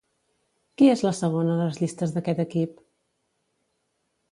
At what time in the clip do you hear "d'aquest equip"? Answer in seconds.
2.17-2.83